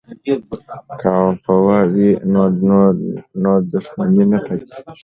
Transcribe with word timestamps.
که 0.99 1.09
عفوه 1.23 1.79
وي 1.93 2.09
نو 3.41 3.53
دښمني 3.71 4.23
نه 4.31 4.39
پاتیږي. 4.45 4.77